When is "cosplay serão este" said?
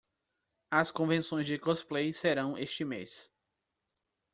1.59-2.83